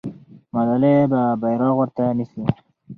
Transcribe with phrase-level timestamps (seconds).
[0.53, 2.43] ملالۍ به بیرغ ورته نیسي.